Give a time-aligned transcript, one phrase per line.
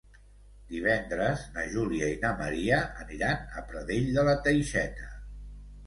[0.71, 5.17] Divendres na Júlia i na Maria aniran a Pradell de la Teixeta.